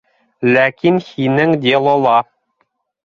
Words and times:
Ләкин 0.53 0.97
һинең 1.09 1.53
«Дело»ла... 1.67 2.17